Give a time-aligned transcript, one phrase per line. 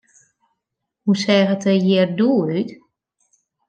[1.03, 2.69] Hoe seach it der hjir doe út?